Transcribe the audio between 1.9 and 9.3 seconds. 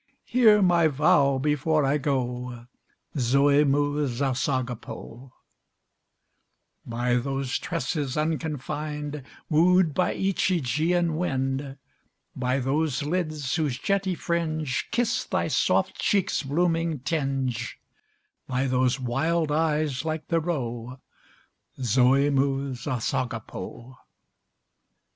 go, ~Zôe mou, sas agapô.~ By those tresses unconfined,